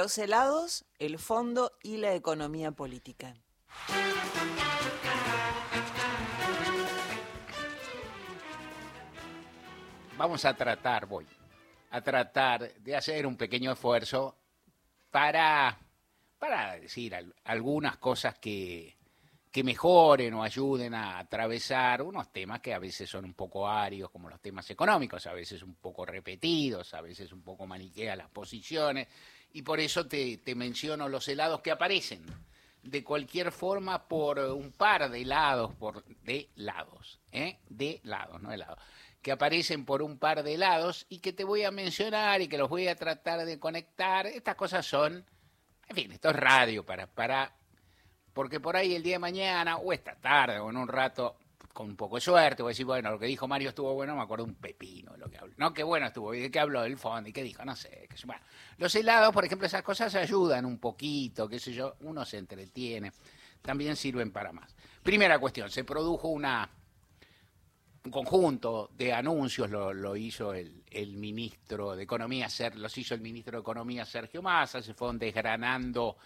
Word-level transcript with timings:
Los 0.00 0.16
helados, 0.16 0.86
el 0.98 1.18
fondo 1.18 1.72
y 1.82 1.98
la 1.98 2.14
economía 2.14 2.72
política. 2.72 3.34
Vamos 10.16 10.42
a 10.46 10.54
tratar, 10.54 11.04
voy, 11.04 11.26
a 11.90 12.00
tratar 12.00 12.72
de 12.80 12.96
hacer 12.96 13.26
un 13.26 13.36
pequeño 13.36 13.72
esfuerzo 13.72 14.38
para, 15.10 15.78
para 16.38 16.80
decir 16.80 17.14
algunas 17.44 17.98
cosas 17.98 18.38
que, 18.38 18.96
que 19.50 19.64
mejoren 19.64 20.32
o 20.34 20.42
ayuden 20.42 20.94
a 20.94 21.18
atravesar 21.18 22.02
unos 22.02 22.32
temas 22.32 22.60
que 22.60 22.72
a 22.72 22.78
veces 22.78 23.10
son 23.10 23.24
un 23.24 23.34
poco 23.34 23.68
arios, 23.68 24.08
como 24.10 24.30
los 24.30 24.40
temas 24.40 24.70
económicos, 24.70 25.26
a 25.26 25.32
veces 25.32 25.62
un 25.62 25.74
poco 25.74 26.06
repetidos, 26.06 26.94
a 26.94 27.00
veces 27.00 27.32
un 27.32 27.42
poco 27.42 27.66
maniqueas 27.66 28.16
las 28.16 28.30
posiciones, 28.30 29.08
y 29.52 29.62
por 29.62 29.80
eso 29.80 30.06
te, 30.06 30.38
te 30.38 30.54
menciono 30.54 31.08
los 31.08 31.28
helados 31.28 31.60
que 31.60 31.70
aparecen 31.70 32.24
de 32.82 33.04
cualquier 33.04 33.52
forma 33.52 34.08
por 34.08 34.38
un 34.38 34.72
par 34.72 35.10
de 35.10 35.24
lados, 35.24 35.74
por 35.74 36.04
de 36.04 36.48
lados, 36.56 37.20
¿eh? 37.32 37.58
de 37.68 38.00
lados, 38.04 38.40
no 38.40 38.52
helados, 38.52 38.78
que 39.22 39.32
aparecen 39.32 39.84
por 39.84 40.02
un 40.02 40.18
par 40.18 40.42
de 40.42 40.56
lados 40.56 41.06
y 41.08 41.18
que 41.18 41.32
te 41.32 41.44
voy 41.44 41.64
a 41.64 41.70
mencionar 41.70 42.40
y 42.40 42.48
que 42.48 42.58
los 42.58 42.68
voy 42.68 42.88
a 42.88 42.96
tratar 42.96 43.44
de 43.44 43.58
conectar. 43.58 44.26
Estas 44.26 44.54
cosas 44.54 44.86
son, 44.86 45.24
en 45.88 45.96
fin, 45.96 46.12
esto 46.12 46.30
es 46.30 46.36
radio 46.36 46.84
para, 46.84 47.06
para 47.06 47.54
porque 48.32 48.60
por 48.60 48.76
ahí 48.76 48.94
el 48.94 49.02
día 49.02 49.16
de 49.16 49.18
mañana, 49.18 49.76
o 49.76 49.92
esta 49.92 50.14
tarde, 50.14 50.58
o 50.60 50.70
en 50.70 50.76
un 50.76 50.88
rato, 50.88 51.36
con 51.72 51.88
un 51.88 51.96
poco 51.96 52.16
de 52.16 52.20
suerte, 52.20 52.62
voy 52.62 52.70
a 52.70 52.72
decir, 52.72 52.86
bueno, 52.86 53.10
lo 53.10 53.18
que 53.18 53.26
dijo 53.26 53.46
Mario 53.46 53.68
estuvo 53.68 53.94
bueno, 53.94 54.16
me 54.16 54.22
acuerdo 54.22 54.44
un 54.44 54.54
pepino 54.54 55.12
de 55.12 55.18
lo 55.18 55.30
que 55.30 55.38
habló. 55.38 55.54
No, 55.56 55.72
qué 55.72 55.82
bueno 55.82 56.06
estuvo, 56.06 56.34
¿y 56.34 56.40
de 56.40 56.50
qué 56.50 56.60
habló? 56.60 56.82
Del 56.82 56.98
fondo, 56.98 57.28
¿y 57.28 57.32
qué 57.32 57.42
dijo? 57.42 57.64
No 57.64 57.76
sé. 57.76 58.08
Qué 58.08 58.16
bueno, 58.26 58.42
los 58.78 58.94
helados, 58.94 59.32
por 59.32 59.44
ejemplo, 59.44 59.66
esas 59.66 59.82
cosas 59.82 60.14
ayudan 60.14 60.64
un 60.64 60.78
poquito, 60.78 61.48
qué 61.48 61.58
sé 61.58 61.72
yo, 61.72 61.96
uno 62.00 62.24
se 62.24 62.38
entretiene, 62.38 63.12
también 63.62 63.96
sirven 63.96 64.32
para 64.32 64.52
más. 64.52 64.74
Primera 65.02 65.38
cuestión, 65.38 65.70
se 65.70 65.84
produjo 65.84 66.28
una 66.28 66.68
un 68.02 68.10
conjunto 68.10 68.90
de 68.94 69.12
anuncios, 69.12 69.68
lo, 69.68 69.92
lo 69.92 70.16
hizo 70.16 70.54
el, 70.54 70.82
el, 70.90 71.16
ministro 71.18 71.94
de 71.94 72.04
Economía, 72.04 72.48
los 72.76 72.96
hizo 72.96 73.14
el 73.14 73.20
ministro 73.20 73.58
de 73.58 73.60
Economía 73.60 74.06
Sergio 74.06 74.40
Massa, 74.40 74.80
se 74.80 74.94
fueron 74.94 75.18
desgranando 75.18 76.16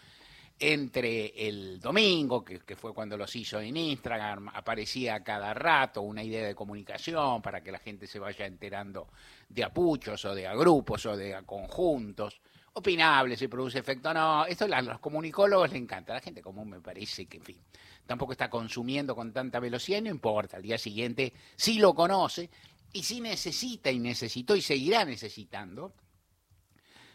entre 0.59 1.49
el 1.49 1.81
domingo, 1.81 2.45
que, 2.45 2.77
fue 2.77 2.95
cuando 2.95 3.17
los 3.17 3.35
hizo 3.35 3.61
en 3.61 3.77
Instagram, 3.77 4.49
aparecía 4.51 5.23
cada 5.25 5.53
rato 5.53 6.03
una 6.03 6.23
idea 6.23 6.47
de 6.47 6.55
comunicación 6.55 7.43
para 7.43 7.63
que 7.63 7.73
la 7.73 7.79
gente 7.79 8.07
se 8.07 8.19
vaya 8.19 8.47
enterando 8.47 9.09
de 9.49 9.65
apuchos 9.65 10.25
o 10.25 10.35
de 10.35 10.47
agrupos 10.47 11.07
o 11.07 11.17
de 11.17 11.43
conjuntos. 11.45 12.41
Opinable, 12.75 13.37
si 13.37 13.49
produce 13.49 13.79
efecto 13.79 14.13
no. 14.13 14.47
Esto 14.47 14.67
a 14.73 14.83
los 14.83 14.99
comunicólogos 14.99 15.71
les 15.71 15.81
encanta. 15.81 16.13
A 16.13 16.17
la 16.17 16.21
gente 16.21 16.43
común 16.43 16.71
me 16.71 16.81
parece 16.81 17.27
que, 17.27 17.37
en 17.37 17.45
fin, 17.45 17.61
tampoco 18.07 18.33
está 18.33 18.51
consumiendo 18.51 19.15
con 19.15 19.33
tanta 19.33 19.61
velocidad 19.61 19.99
y 19.99 20.03
no 20.03 20.11
importa. 20.11 20.57
Al 20.57 20.63
día 20.63 20.79
siguiente 20.79 21.33
sí 21.57 21.79
lo 21.79 21.95
conoce 21.95 22.51
y 22.93 23.03
sí 23.03 23.21
necesita 23.21 23.91
y 23.91 23.99
necesitó 23.99 24.57
y 24.57 24.63
seguirá 24.63 25.05
necesitando 25.05 25.95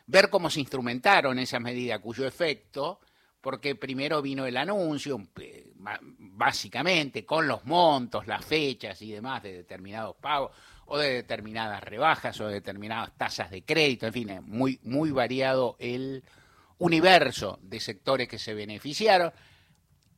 ver 0.08 0.30
cómo 0.30 0.50
se 0.50 0.60
instrumentaron 0.60 1.38
esas 1.40 1.62
medidas 1.62 2.00
cuyo 2.00 2.26
efecto 2.26 3.00
porque 3.42 3.76
primero 3.76 4.22
vino 4.22 4.46
el 4.46 4.58
anuncio, 4.58 5.22
básicamente 6.18 7.26
con 7.26 7.48
los 7.48 7.66
montos, 7.66 8.28
las 8.28 8.44
fechas 8.44 9.02
y 9.02 9.12
demás 9.12 9.44
de 9.44 9.54
determinados 9.54 10.16
pagos, 10.18 10.52
o 10.88 10.98
de 10.98 11.14
determinadas 11.14 11.84
rebajas, 11.84 12.40
o 12.42 12.48
de 12.48 12.56
determinadas 12.56 13.12
tasas 13.18 13.52
de 13.52 13.64
crédito, 13.64 14.08
en 14.08 14.14
fin, 14.14 14.40
muy, 14.44 14.80
muy 14.84 15.12
variado 15.12 15.76
el 15.80 16.24
universo 16.80 17.60
de 17.62 17.80
sectores 17.80 18.28
que 18.28 18.40
se 18.40 18.54
beneficiaron. 18.54 19.32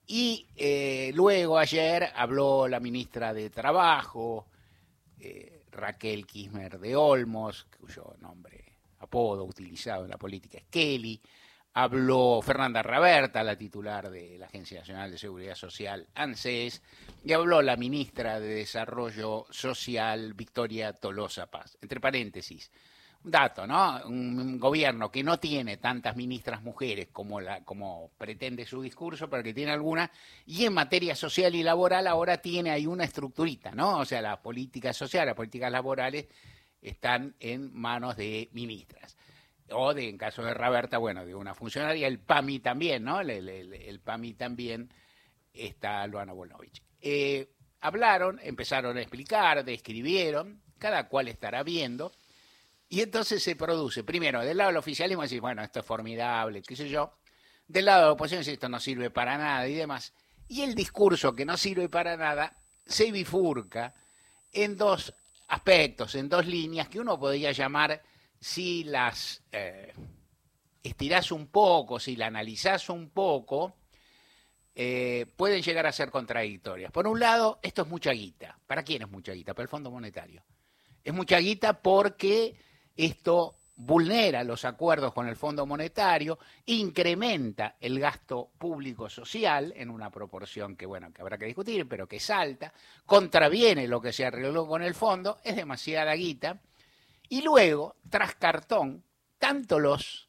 Y 0.07 0.47
eh, 0.55 1.11
luego 1.13 1.57
ayer 1.57 2.09
habló 2.15 2.67
la 2.67 2.79
ministra 2.79 3.33
de 3.33 3.49
Trabajo, 3.49 4.47
eh, 5.19 5.65
Raquel 5.71 6.25
Kismer 6.25 6.79
de 6.79 6.95
Olmos, 6.95 7.67
cuyo 7.79 8.15
nombre, 8.19 8.77
apodo 8.99 9.43
utilizado 9.45 10.05
en 10.05 10.11
la 10.11 10.17
política 10.17 10.57
es 10.57 10.65
Kelly, 10.69 11.21
habló 11.73 12.41
Fernanda 12.41 12.83
Raberta, 12.83 13.43
la 13.43 13.55
titular 13.55 14.09
de 14.09 14.37
la 14.37 14.47
Agencia 14.47 14.79
Nacional 14.79 15.11
de 15.11 15.17
Seguridad 15.17 15.55
Social, 15.55 16.07
ANSES, 16.15 16.81
y 17.23 17.33
habló 17.33 17.61
la 17.61 17.77
ministra 17.77 18.39
de 18.39 18.55
Desarrollo 18.55 19.45
Social, 19.49 20.33
Victoria 20.33 20.93
Tolosa 20.93 21.47
Paz. 21.47 21.77
Entre 21.81 22.01
paréntesis, 22.01 22.71
un 23.23 23.31
dato, 23.31 23.65
¿no? 23.65 24.01
Un, 24.05 24.59
gobierno 24.59 25.11
que 25.11 25.23
no 25.23 25.39
tiene 25.39 25.77
tantas 25.77 26.15
ministras 26.15 26.61
mujeres 26.61 27.07
como, 27.11 27.39
la, 27.39 27.63
como 27.63 28.11
pretende 28.17 28.65
su 28.65 28.81
discurso, 28.81 29.29
pero 29.29 29.43
que 29.43 29.53
tiene 29.53 29.71
algunas, 29.71 30.09
y 30.45 30.65
en 30.65 30.73
materia 30.73 31.15
social 31.15 31.55
y 31.55 31.63
laboral 31.63 32.07
ahora 32.07 32.37
tiene 32.37 32.71
ahí 32.71 32.85
una 32.85 33.05
estructurita, 33.05 33.71
¿no? 33.71 33.99
O 33.99 34.05
sea, 34.05 34.21
las 34.21 34.39
políticas 34.39 34.97
sociales, 34.97 35.27
las 35.27 35.35
políticas 35.35 35.71
laborales 35.71 36.27
están 36.81 37.35
en 37.39 37.73
manos 37.73 38.17
de 38.17 38.49
ministras 38.53 39.15
o 39.73 39.93
de, 39.93 40.09
en 40.09 40.17
caso 40.17 40.43
de 40.43 40.53
Raberta, 40.53 40.97
bueno, 40.97 41.25
de 41.25 41.35
una 41.35 41.53
funcionaria, 41.53 42.07
el 42.07 42.19
PAMI 42.19 42.59
también, 42.59 43.03
¿no? 43.03 43.21
El, 43.21 43.99
PAMI 44.03 44.33
también 44.33 44.89
está 45.53 46.05
Luana 46.07 46.33
Volnovich. 46.33 46.81
Eh, 47.01 47.49
hablaron, 47.81 48.39
empezaron 48.43 48.97
a 48.97 49.01
explicar, 49.01 49.63
describieron, 49.63 50.61
cada 50.77 51.07
cual 51.07 51.27
estará 51.27 51.63
viendo, 51.63 52.11
y 52.89 53.01
entonces 53.01 53.41
se 53.41 53.55
produce, 53.55 54.03
primero, 54.03 54.41
del 54.41 54.57
lado 54.57 54.69
del 54.69 54.77
oficialismo, 54.77 55.23
decir, 55.23 55.41
bueno, 55.41 55.63
esto 55.63 55.79
es 55.79 55.85
formidable, 55.85 56.61
qué 56.61 56.75
sé 56.75 56.89
yo, 56.89 57.13
del 57.67 57.85
lado 57.85 58.01
de 58.01 58.05
la 58.07 58.11
oposición, 58.13 58.43
esto 58.45 58.69
no 58.69 58.79
sirve 58.79 59.09
para 59.09 59.37
nada 59.37 59.67
y 59.67 59.75
demás, 59.75 60.13
y 60.47 60.61
el 60.61 60.75
discurso 60.75 61.33
que 61.33 61.45
no 61.45 61.55
sirve 61.55 61.87
para 61.87 62.17
nada 62.17 62.57
se 62.85 63.11
bifurca 63.11 63.93
en 64.51 64.75
dos 64.75 65.13
aspectos, 65.47 66.15
en 66.15 66.27
dos 66.27 66.45
líneas 66.45 66.89
que 66.89 66.99
uno 66.99 67.19
podría 67.19 67.51
llamar 67.51 68.01
si 68.41 68.83
las 68.83 69.43
eh, 69.51 69.93
estirás 70.81 71.31
un 71.31 71.47
poco, 71.47 71.99
si 71.99 72.15
la 72.15 72.25
analizás 72.25 72.89
un 72.89 73.11
poco, 73.11 73.75
eh, 74.73 75.27
pueden 75.35 75.61
llegar 75.61 75.85
a 75.85 75.91
ser 75.91 76.09
contradictorias. 76.09 76.91
Por 76.91 77.07
un 77.07 77.19
lado, 77.19 77.59
esto 77.61 77.83
es 77.83 77.87
mucha 77.87 78.11
guita. 78.11 78.57
¿Para 78.65 78.83
quién 78.83 79.03
es 79.03 79.09
mucha 79.09 79.31
guita? 79.31 79.53
Para 79.53 79.63
el 79.63 79.69
Fondo 79.69 79.91
Monetario. 79.91 80.43
Es 81.03 81.13
mucha 81.13 81.37
guita 81.37 81.81
porque 81.81 82.55
esto 82.95 83.55
vulnera 83.75 84.43
los 84.43 84.65
acuerdos 84.65 85.13
con 85.13 85.27
el 85.27 85.35
Fondo 85.35 85.65
Monetario, 85.65 86.37
incrementa 86.65 87.77
el 87.79 87.99
gasto 87.99 88.51
público 88.57 89.09
social 89.09 89.73
en 89.75 89.89
una 89.89 90.11
proporción 90.11 90.75
que 90.75 90.85
bueno, 90.85 91.11
que 91.11 91.21
habrá 91.21 91.37
que 91.37 91.45
discutir, 91.45 91.87
pero 91.87 92.07
que 92.07 92.19
salta, 92.19 92.71
contraviene 93.05 93.87
lo 93.87 93.99
que 93.99 94.13
se 94.13 94.25
arregló 94.25 94.67
con 94.67 94.83
el 94.83 94.93
fondo, 94.93 95.39
es 95.43 95.55
demasiada 95.55 96.13
guita 96.13 96.59
y 97.31 97.41
luego, 97.43 97.95
tras 98.09 98.35
cartón, 98.35 99.05
tanto 99.37 99.79
los 99.79 100.27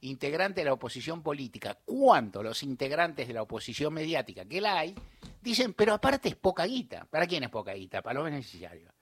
integrantes 0.00 0.56
de 0.56 0.64
la 0.64 0.72
oposición 0.72 1.22
política 1.22 1.78
cuanto 1.84 2.42
los 2.42 2.64
integrantes 2.64 3.28
de 3.28 3.34
la 3.34 3.42
oposición 3.42 3.94
mediática 3.94 4.44
que 4.44 4.60
la 4.60 4.80
hay, 4.80 4.96
dicen, 5.40 5.74
pero 5.74 5.94
aparte 5.94 6.28
es 6.28 6.34
poca 6.34 6.66
guita. 6.66 7.06
¿Para 7.08 7.28
quién 7.28 7.44
es 7.44 7.50
poca 7.50 7.72
guita? 7.74 8.02
Para 8.02 8.14
los 8.14 8.24
beneficiarios. 8.24 8.92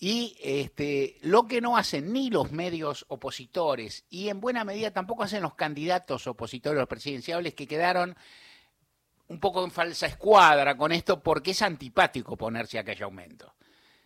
Y 0.00 0.36
este, 0.42 1.18
lo 1.20 1.46
que 1.46 1.60
no 1.60 1.76
hacen 1.76 2.12
ni 2.12 2.28
los 2.28 2.50
medios 2.50 3.04
opositores 3.06 4.04
y 4.10 4.28
en 4.28 4.40
buena 4.40 4.64
medida 4.64 4.92
tampoco 4.92 5.22
hacen 5.22 5.42
los 5.42 5.54
candidatos 5.54 6.26
opositores, 6.26 6.80
los 6.80 6.88
presidenciables 6.88 7.54
que 7.54 7.68
quedaron 7.68 8.16
un 9.28 9.38
poco 9.38 9.62
en 9.62 9.70
falsa 9.70 10.06
escuadra 10.06 10.76
con 10.76 10.90
esto 10.90 11.22
porque 11.22 11.52
es 11.52 11.62
antipático 11.62 12.36
ponerse 12.36 12.80
a 12.80 12.84
que 12.84 13.00
aumento 13.00 13.54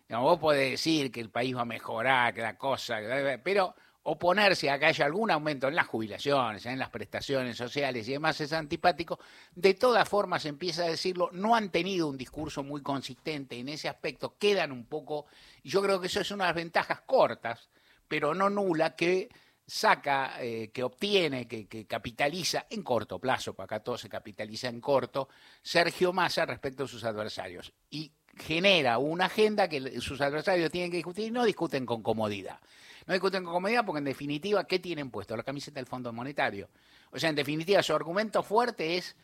vos 0.09 0.39
podés 0.39 0.71
decir 0.71 1.11
que 1.11 1.21
el 1.21 1.29
país 1.29 1.55
va 1.55 1.61
a 1.61 1.65
mejorar, 1.65 2.33
que 2.33 2.41
la 2.41 2.57
cosa, 2.57 2.97
pero 3.43 3.75
oponerse 4.03 4.69
a 4.69 4.77
que 4.77 4.85
haya 4.85 5.05
algún 5.05 5.31
aumento 5.31 5.67
en 5.67 5.75
las 5.75 5.87
jubilaciones, 5.87 6.65
en 6.65 6.77
las 6.77 6.89
prestaciones 6.89 7.55
sociales 7.55 8.07
y 8.07 8.13
demás 8.13 8.39
es 8.41 8.51
antipático. 8.51 9.19
De 9.55 9.73
todas 9.75 10.07
formas, 10.07 10.45
empieza 10.45 10.83
a 10.83 10.87
decirlo, 10.89 11.29
no 11.31 11.55
han 11.55 11.69
tenido 11.69 12.07
un 12.07 12.17
discurso 12.17 12.63
muy 12.63 12.81
consistente 12.81 13.57
en 13.57 13.69
ese 13.69 13.87
aspecto, 13.87 14.35
quedan 14.37 14.71
un 14.71 14.85
poco, 14.85 15.25
y 15.63 15.69
yo 15.69 15.81
creo 15.81 15.99
que 15.99 16.07
eso 16.07 16.19
es 16.19 16.31
una 16.31 16.45
de 16.45 16.49
las 16.49 16.55
ventajas 16.55 17.01
cortas, 17.01 17.69
pero 18.07 18.33
no 18.33 18.49
nula, 18.49 18.95
que 18.95 19.29
saca, 19.65 20.43
eh, 20.43 20.71
que 20.73 20.83
obtiene, 20.83 21.47
que, 21.47 21.67
que, 21.67 21.85
capitaliza 21.87 22.65
en 22.69 22.83
corto 22.83 23.17
plazo, 23.19 23.53
porque 23.53 23.75
acá 23.75 23.83
todo 23.83 23.97
se 23.97 24.09
capitaliza 24.09 24.67
en 24.67 24.81
corto, 24.81 25.29
Sergio 25.61 26.11
Massa 26.11 26.45
respecto 26.45 26.83
a 26.83 26.87
sus 26.87 27.05
adversarios. 27.05 27.71
Y 27.89 28.11
genera 28.35 28.97
una 28.97 29.25
agenda 29.25 29.67
que 29.67 30.01
sus 30.01 30.19
adversarios 30.21 30.71
tienen 30.71 30.91
que 30.91 30.97
discutir 30.97 31.27
y 31.27 31.31
no 31.31 31.45
discuten 31.45 31.85
con 31.85 32.01
comodidad. 32.01 32.59
No 33.05 33.13
discuten 33.13 33.43
con 33.43 33.53
comodidad 33.53 33.85
porque 33.85 33.99
en 33.99 34.05
definitiva, 34.05 34.65
¿qué 34.65 34.79
tienen 34.79 35.11
puesto? 35.11 35.35
La 35.35 35.43
camiseta 35.43 35.79
del 35.79 35.85
Fondo 35.87 36.11
Monetario. 36.13 36.69
O 37.11 37.19
sea, 37.19 37.29
en 37.29 37.35
definitiva, 37.35 37.83
su 37.83 37.93
argumento 37.93 38.41
fuerte 38.41 38.97
es 38.97 39.15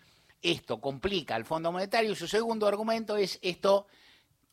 esto 0.42 0.80
complica 0.80 1.36
al 1.36 1.46
Fondo 1.46 1.72
Monetario 1.72 2.12
y 2.12 2.16
su 2.16 2.28
segundo 2.28 2.68
argumento 2.68 3.18
es 3.18 3.40
esto 3.42 3.88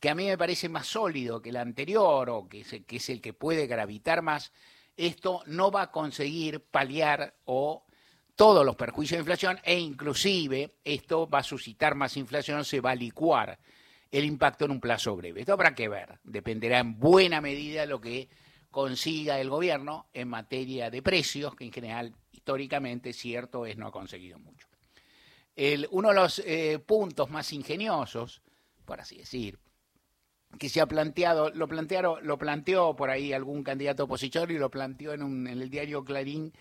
que 0.01 0.11
a 0.11 0.15
mí 0.15 0.27
me 0.27 0.39
parece 0.39 0.69
más 0.69 0.87
sólido 0.87 1.41
que 1.41 1.51
el 1.51 1.57
anterior 1.57 2.29
o 2.31 2.49
que 2.49 2.61
es, 2.61 2.83
que 2.87 2.97
es 2.97 3.09
el 3.09 3.21
que 3.21 3.33
puede 3.33 3.67
gravitar 3.67 4.23
más, 4.23 4.53
esto 4.97 5.43
no 5.47 5.71
va 5.71 5.83
a 5.83 5.91
conseguir 5.91 6.61
paliar 6.61 7.35
o 7.45 7.85
todos 8.35 8.67
los 8.67 8.77
perjuicios 8.77 9.17
de 9.17 9.23
inflación 9.23 9.59
e 9.63 9.79
inclusive 9.79 10.77
esto 10.85 11.29
va 11.29 11.39
a 11.39 11.45
suscitar 11.45 11.95
más 11.95 12.17
inflación, 12.17 12.65
se 12.65 12.81
va 12.81 12.91
a 12.91 12.95
licuar 12.95 13.59
el 14.11 14.25
impacto 14.25 14.65
en 14.65 14.71
un 14.71 14.81
plazo 14.81 15.17
breve. 15.17 15.41
Esto 15.41 15.53
habrá 15.53 15.75
que 15.75 15.89
ver, 15.89 16.19
dependerá 16.25 16.79
en 16.79 16.99
buena 16.99 17.41
medida 17.41 17.87
lo 17.87 18.01
que 18.01 18.29
consiga 18.71 19.41
el 19.41 19.51
gobierno 19.51 20.07
en 20.13 20.29
materia 20.29 20.91
de 20.91 21.03
precios, 21.03 21.55
que 21.55 21.65
en 21.65 21.73
general 21.73 22.15
históricamente 22.33 23.13
cierto 23.13 23.67
es 23.67 23.77
no 23.77 23.89
ha 23.89 23.93
conseguido 23.93 24.39
mucho. 24.39 24.69
uno 25.91 26.09
de 26.11 26.15
los 26.15 26.39
eh, 26.41 26.79
puntos 26.79 27.31
más 27.31 27.53
ingeniosos, 27.53 28.43
por 28.85 29.01
así 29.01 29.17
decir, 29.19 29.59
que 30.59 30.69
se 30.69 30.81
ha 30.81 30.87
planteado, 30.87 31.51
lo 31.51 31.69
planteó 31.69 32.95
por 32.95 33.11
ahí 33.11 33.33
algún 33.33 33.63
candidato 33.63 34.05
opositor 34.05 34.51
y 34.51 34.59
lo 34.59 34.71
planteó 34.71 35.13
en 35.13 35.47
el 35.47 35.69
diario 35.69 36.05
Clarín 36.05 36.53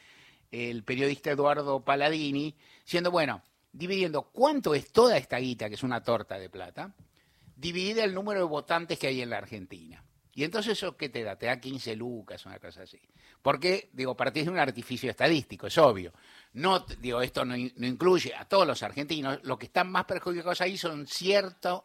el 0.51 0.83
periodista 0.83 1.31
Eduardo 1.31 1.83
Paladini, 1.83 2.56
siendo 2.83 3.12
bueno, 3.12 3.44
dividiendo 3.71 4.24
cuánto 4.24 4.74
es 4.74 4.91
toda 4.91 5.18
esta 5.18 5.38
guita, 5.38 5.68
que 5.69 5.75
es 5.75 5.83
una 5.83 6.01
torta 6.01 6.38
de 6.39 6.50
plata, 6.50 6.94
dividida 7.56 8.04
el 8.04 8.13
número 8.13 8.40
de 8.42 8.46
votantes 8.46 9.00
que 9.00 9.07
hay 9.07 9.22
en 9.22 9.30
la 9.30 9.38
Argentina. 9.38 10.04
Y 10.34 10.44
entonces 10.44 10.74
eso 10.74 10.98
qué 10.98 11.07
te 11.07 11.24
da? 11.24 11.38
Te 11.38 11.46
da 11.46 11.60
15 11.60 11.96
lucas, 11.96 12.46
una 12.46 12.60
cosa 12.60 12.84
así. 12.84 13.00
Porque, 13.42 13.90
digo, 13.94 14.18
partís 14.18 14.46
de 14.46 14.52
un 14.52 14.60
artificio 14.60 15.10
estadístico, 15.10 15.68
es 15.68 15.78
obvio. 15.78 16.12
No, 16.54 16.80
digo, 16.80 17.22
esto 17.22 17.46
no, 17.46 17.56
no 17.56 17.88
incluye 17.88 18.36
a 18.36 18.46
todos 18.46 18.68
los 18.68 18.84
argentinos. 18.84 19.40
Lo 19.44 19.57
que 19.57 19.68
están 19.68 19.90
más 19.90 20.04
perjudicados 20.04 20.60
ahí 20.60 20.78
son 20.78 21.07
cierto 21.07 21.84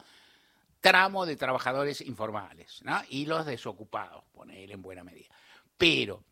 tramo 0.81 1.27
de 1.27 1.37
trabajadores 1.37 2.01
informales 2.01 2.81
¿no? 2.83 3.01
y 3.11 3.27
los 3.27 3.47
desocupados, 3.47 4.25
poner 4.33 4.71
en 4.73 4.83
buena 4.83 5.05
medida. 5.05 5.29
Pero, 5.77 6.25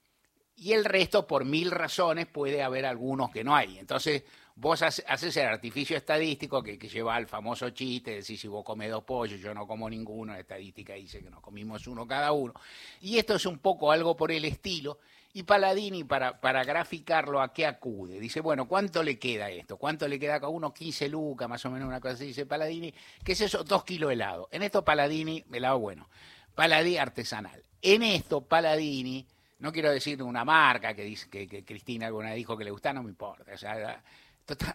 y 0.57 0.73
el 0.73 0.85
resto, 0.85 1.27
por 1.27 1.45
mil 1.45 1.71
razones, 1.71 2.27
puede 2.27 2.63
haber 2.63 2.85
algunos 2.87 3.31
que 3.31 3.45
no 3.45 3.55
hay. 3.55 3.79
Entonces, 3.79 4.25
vos 4.61 4.83
haces 4.83 5.37
el 5.37 5.47
artificio 5.47 5.97
estadístico 5.97 6.63
que, 6.63 6.77
lleva 6.77 7.15
al 7.15 7.27
famoso 7.27 7.71
chiste, 7.71 8.17
decir 8.17 8.37
si 8.37 8.49
vos 8.49 8.65
comes 8.65 8.91
dos 8.91 9.05
pollos, 9.05 9.41
yo 9.41 9.55
no 9.55 9.67
como 9.67 9.89
ninguno, 9.89 10.33
la 10.33 10.41
estadística 10.41 10.95
dice 10.95 11.23
que 11.23 11.31
nos 11.31 11.41
comimos 11.41 11.87
uno 11.87 12.07
cada 12.07 12.33
uno. 12.33 12.55
Y 13.01 13.19
esto 13.19 13.37
es 13.37 13.47
un 13.47 13.59
poco 13.59 13.93
algo 13.93 14.17
por 14.17 14.33
el 14.33 14.45
estilo. 14.45 14.99
Y 15.33 15.45
Paladini, 15.45 16.03
para, 16.03 16.41
para 16.41 16.65
graficarlo, 16.65 17.41
¿a 17.41 17.53
qué 17.53 17.67
acude? 17.67 18.19
Dice, 18.19 18.41
bueno, 18.41 18.67
¿cuánto 18.67 19.05
le 19.05 19.19
queda 19.19 19.49
esto? 19.51 19.77
¿Cuánto 19.77 20.09
le 20.09 20.19
queda 20.19 20.37
a 20.37 20.41
cada 20.41 20.51
uno? 20.51 20.75
15 20.75 21.09
lucas, 21.09 21.49
más 21.49 21.65
o 21.65 21.71
menos 21.71 21.87
una 21.87 22.01
cosa 22.01 22.15
así. 22.15 22.27
Dice 22.27 22.45
Paladini, 22.45 22.93
¿qué 23.23 23.33
es 23.33 23.41
eso? 23.43 23.63
Dos 23.63 23.85
kilos 23.85 24.09
de 24.09 24.15
helado. 24.15 24.49
En 24.51 24.65
esto 24.65 24.85
Paladini, 24.85 25.45
helado 25.53 25.79
bueno. 25.79 26.09
Paladini 26.57 26.97
artesanal. 26.97 27.63
En 27.81 28.03
esto 28.03 28.41
Paladini, 28.41 29.25
no 29.61 29.71
quiero 29.71 29.93
decir 29.93 30.21
una 30.21 30.45
marca 30.45 30.95
que 30.95 31.05
dice 31.05 31.29
que, 31.29 31.65
Cristina 31.65 32.07
alguna 32.07 32.33
dijo 32.33 32.57
que 32.57 32.65
le 32.65 32.73
gusta, 32.73 32.93
no 32.93 33.05
me 33.05 33.11
importa. 33.11 33.53
O 33.53 33.59
sea, 33.59 34.03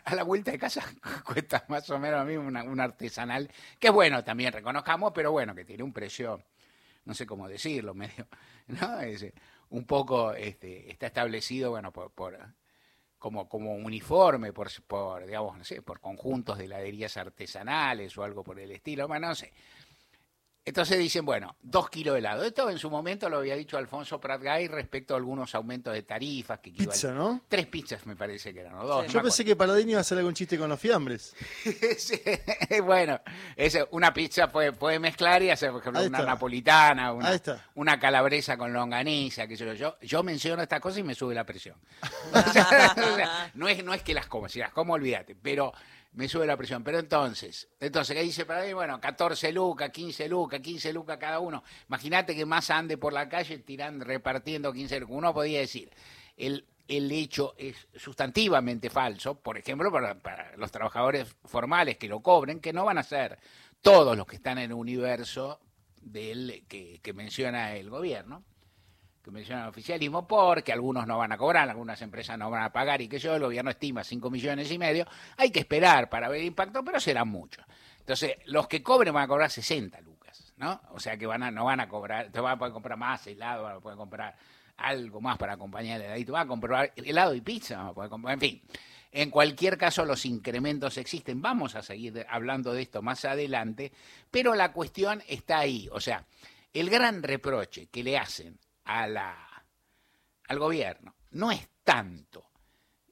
a 0.03 0.15
la 0.15 0.23
vuelta 0.23 0.51
de 0.51 0.59
casa 0.59 0.83
cuesta 1.25 1.65
más 1.67 1.89
o 1.89 1.99
menos 1.99 2.21
a 2.21 2.25
mí 2.25 2.35
un 2.37 2.79
artesanal, 2.79 3.49
que 3.79 3.87
es 3.87 3.93
bueno 3.93 4.23
también, 4.23 4.53
reconozcamos, 4.53 5.11
pero 5.13 5.31
bueno, 5.31 5.55
que 5.55 5.65
tiene 5.65 5.83
un 5.83 5.93
precio, 5.93 6.43
no 7.05 7.13
sé 7.13 7.25
cómo 7.25 7.47
decirlo, 7.47 7.93
medio, 7.95 8.27
¿no? 8.67 8.99
un 9.69 9.85
poco 9.85 10.33
este, 10.33 10.91
está 10.91 11.07
establecido, 11.07 11.71
bueno, 11.71 11.91
por, 11.91 12.11
por 12.11 12.37
como, 13.17 13.47
como 13.47 13.73
uniforme, 13.73 14.51
por, 14.51 14.69
por, 14.85 15.25
digamos, 15.25 15.57
no 15.57 15.63
sé, 15.63 15.81
por 15.81 16.01
conjuntos 16.01 16.57
de 16.57 16.65
heladerías 16.65 17.15
artesanales 17.17 18.17
o 18.17 18.23
algo 18.23 18.43
por 18.43 18.59
el 18.59 18.71
estilo, 18.71 19.07
bueno, 19.07 19.29
no 19.29 19.35
sé. 19.35 19.53
Entonces 20.65 20.97
dicen, 20.97 21.25
bueno, 21.25 21.57
dos 21.61 21.89
kilos 21.89 22.13
de 22.13 22.19
helado. 22.19 22.45
Esto 22.45 22.69
en 22.69 22.77
su 22.77 22.89
momento 22.89 23.27
lo 23.27 23.37
había 23.37 23.55
dicho 23.55 23.77
Alfonso 23.77 24.21
Pratgay 24.21 24.69
respecto 24.69 25.13
a 25.13 25.17
algunos 25.17 25.53
aumentos 25.55 25.93
de 25.93 26.03
tarifas. 26.03 26.59
Que 26.59 26.71
Pizza, 26.71 27.11
¿no? 27.11 27.41
Tres 27.49 27.67
pizzas 27.67 28.05
me 28.05 28.15
parece 28.15 28.53
que 28.53 28.61
eran, 28.61 28.75
o 28.75 28.85
dos. 28.85 29.07
Yo 29.07 29.21
pensé 29.21 29.43
que 29.43 29.57
Paladini 29.57 29.91
iba 29.91 29.99
a 29.99 30.01
hacer 30.01 30.17
algún 30.17 30.33
chiste 30.33 30.57
con 30.57 30.69
los 30.69 30.79
fiambres. 30.79 31.35
bueno, 32.83 33.19
una 33.91 34.13
pizza 34.13 34.49
puede, 34.49 34.71
puede 34.71 34.99
mezclar 34.99 35.43
y 35.43 35.49
hacer, 35.49 35.71
por 35.71 35.81
ejemplo, 35.81 36.01
una 36.01 36.23
napolitana, 36.23 37.11
una, 37.11 37.39
una, 37.75 37.99
calabresa 37.99 38.55
con 38.57 38.71
longaniza, 38.71 39.47
que 39.47 39.57
yo, 39.57 39.73
yo. 39.73 39.97
Yo 40.01 40.23
menciono 40.23 40.63
estas 40.63 40.79
cosas 40.79 40.99
y 40.99 41.03
me 41.03 41.13
sube 41.13 41.35
la 41.35 41.45
presión. 41.45 41.75
no, 43.55 43.67
es, 43.67 43.83
no 43.83 43.93
es 43.93 44.01
que 44.01 44.13
las 44.13 44.27
como, 44.27 44.47
si 44.47 44.59
las 44.59 44.71
como, 44.71 44.93
olvídate. 44.93 45.35
Pero 45.35 45.73
me 46.13 46.27
sube 46.27 46.45
la 46.45 46.57
presión. 46.57 46.83
Pero 46.83 46.99
entonces, 46.99 47.67
entonces, 47.79 48.15
¿qué 48.15 48.23
dice 48.23 48.45
para 48.45 48.63
mí? 48.63 48.73
Bueno, 48.73 48.99
14 48.99 49.51
lucas, 49.51 49.89
15 49.89 50.27
lucas, 50.27 50.59
15 50.59 50.93
lucas 50.93 51.17
cada 51.17 51.39
uno. 51.39 51.63
Imagínate 51.87 52.35
que 52.35 52.45
más 52.45 52.69
ande 52.69 52.97
por 52.97 53.13
la 53.13 53.27
calle 53.29 53.59
tirando, 53.59 54.05
repartiendo 54.05 54.71
15 54.71 55.01
lucas. 55.01 55.15
Uno 55.15 55.33
podía 55.33 55.59
decir, 55.59 55.89
el, 56.37 56.65
el 56.87 57.11
hecho 57.11 57.55
es 57.57 57.87
sustantivamente 57.95 58.89
falso, 58.89 59.35
por 59.35 59.57
ejemplo, 59.57 59.91
para, 59.91 60.55
los 60.57 60.71
trabajadores 60.71 61.35
formales 61.45 61.97
que 61.97 62.07
lo 62.07 62.21
cobren, 62.21 62.59
que 62.59 62.73
no 62.73 62.85
van 62.85 62.97
a 62.97 63.03
ser 63.03 63.39
todos 63.81 64.15
los 64.15 64.25
que 64.25 64.37
están 64.37 64.57
en 64.57 64.71
el 64.71 64.73
universo 64.73 65.59
del 66.01 66.65
que 66.67 67.13
menciona 67.13 67.75
el 67.75 67.89
gobierno 67.89 68.43
que 69.23 69.31
menciona 69.31 69.63
el 69.63 69.69
oficialismo, 69.69 70.27
porque 70.27 70.73
algunos 70.73 71.07
no 71.07 71.17
van 71.17 71.31
a 71.31 71.37
cobrar, 71.37 71.69
algunas 71.69 72.01
empresas 72.01 72.37
no 72.37 72.49
van 72.49 72.63
a 72.63 72.73
pagar 72.73 73.01
y 73.01 73.07
que 73.07 73.19
yo, 73.19 73.35
el 73.35 73.41
gobierno 73.41 73.71
estima 73.71 74.03
5 74.03 74.29
millones 74.29 74.69
y 74.69 74.77
medio, 74.77 75.07
hay 75.37 75.49
que 75.49 75.61
esperar 75.61 76.09
para 76.09 76.27
ver 76.27 76.41
el 76.41 76.47
impacto, 76.47 76.83
pero 76.83 76.99
serán 76.99 77.29
muchos. 77.29 77.65
Entonces, 77.99 78.35
los 78.45 78.67
que 78.67 78.83
cobren 78.83 79.13
van 79.13 79.23
a 79.23 79.27
cobrar 79.27 79.49
60 79.49 80.01
lucas, 80.01 80.53
¿no? 80.57 80.81
O 80.91 80.99
sea 80.99 81.15
que 81.17 81.25
van 81.25 81.41
a, 81.41 81.51
no 81.51 81.63
van 81.63 81.79
a 81.79 81.87
cobrar, 81.87 82.31
te 82.31 82.41
van 82.41 82.53
a 82.53 82.57
poder 82.57 82.73
comprar 82.73 82.97
más 82.97 83.25
helado, 83.25 83.63
van 83.63 83.77
a 83.77 83.79
poder 83.79 83.97
comprar 83.97 84.35
algo 84.75 85.21
más 85.21 85.37
para 85.37 85.53
acompañar 85.53 86.01
el 86.01 86.07
heladito, 86.07 86.33
van 86.33 86.45
a 86.45 86.47
comprar 86.47 86.91
helado 86.97 87.33
y 87.33 87.39
pizza, 87.39 87.93
en 88.27 88.39
fin. 88.39 88.61
En 89.13 89.29
cualquier 89.29 89.77
caso, 89.77 90.05
los 90.05 90.25
incrementos 90.25 90.97
existen. 90.97 91.41
Vamos 91.41 91.75
a 91.75 91.83
seguir 91.83 92.25
hablando 92.27 92.73
de 92.73 92.81
esto 92.81 93.01
más 93.01 93.23
adelante, 93.25 93.93
pero 94.31 94.55
la 94.55 94.73
cuestión 94.73 95.23
está 95.27 95.59
ahí. 95.59 95.87
O 95.91 96.01
sea, 96.01 96.25
el 96.73 96.89
gran 96.89 97.21
reproche 97.21 97.85
que 97.85 98.03
le 98.03 98.17
hacen 98.17 98.57
a 98.85 99.07
la, 99.07 99.65
al 100.47 100.59
gobierno 100.59 101.15
no 101.31 101.51
es 101.51 101.67
tanto 101.83 102.45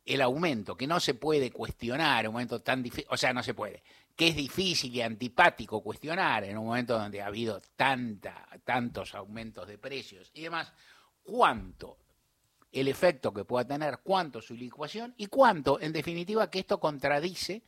el 0.06 0.22
aumento 0.22 0.76
que 0.76 0.88
no 0.88 1.00
se 1.00 1.14
puede 1.14 1.52
cuestionar 1.52 2.26
en 2.26 2.30
un 2.30 2.34
momento 2.34 2.62
tan 2.62 2.82
difícil, 2.82 3.08
o 3.10 3.18
sea, 3.18 3.34
no 3.34 3.44
se 3.44 3.54
puede, 3.54 3.84
que 4.16 4.30
es 4.30 4.36
difícil 4.36 4.94
y 4.96 5.02
antipático 5.02 5.82
cuestionar 5.82 6.44
en 6.44 6.58
un 6.58 6.66
momento 6.66 6.98
donde 6.98 7.22
ha 7.22 7.28
habido 7.28 7.62
tanta, 7.76 8.48
tantos 8.64 9.16
aumentos 9.16 9.68
de 9.68 9.78
precios 9.78 10.32
y 10.34 10.42
demás, 10.42 10.72
cuánto 11.24 11.98
el 12.72 12.88
efecto 12.88 13.34
que 13.34 13.46
pueda 13.46 13.66
tener, 13.66 14.00
cuánto 14.04 14.42
su 14.42 14.56
licuación 14.56 15.14
y 15.18 15.28
cuánto, 15.28 15.80
en 15.80 15.92
definitiva, 15.92 16.50
que 16.50 16.60
esto 16.60 16.80
contradice 16.80 17.64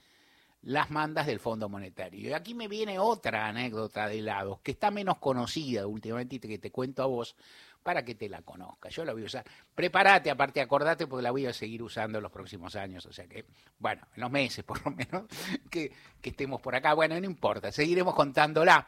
las 0.62 0.90
mandas 0.92 1.28
del 1.28 1.40
Fondo 1.40 1.68
Monetario. 1.68 2.30
Y 2.30 2.34
aquí 2.34 2.54
me 2.54 2.70
viene 2.70 2.98
otra 2.98 3.48
anécdota 3.48 4.08
de 4.08 4.20
helados, 4.20 4.60
que 4.62 4.72
está 4.72 4.92
menos 4.92 5.18
conocida 5.18 5.86
últimamente 5.86 6.38
y 6.38 6.40
que 6.40 6.58
te 6.58 6.72
cuento 6.72 7.04
a 7.04 7.08
vos, 7.08 7.36
para 7.84 8.04
que 8.04 8.16
te 8.16 8.30
la 8.30 8.42
conozcas. 8.42 8.96
Yo 8.96 9.06
la 9.06 9.14
voy 9.14 9.24
a 9.24 9.26
usar. 9.26 9.46
Prepárate, 9.76 10.32
aparte 10.32 10.62
acordate, 10.62 11.06
porque 11.06 11.22
la 11.22 11.32
voy 11.32 11.46
a 11.46 11.54
seguir 11.54 11.84
usando 11.84 12.18
en 12.18 12.24
los 12.24 12.32
próximos 12.32 12.76
años. 12.76 13.06
O 13.06 13.14
sea 13.14 13.28
que, 13.28 13.46
bueno, 13.78 14.02
en 14.16 14.22
los 14.22 14.32
meses 14.32 14.64
por 14.64 14.84
lo 14.84 14.92
menos 14.92 15.26
que, 15.70 15.92
estemos 16.24 16.62
por 16.62 16.76
acá. 16.76 16.94
Bueno, 16.94 17.20
no 17.20 17.26
importa, 17.26 17.72
seguiremos 17.72 18.16
contándola. 18.16 18.88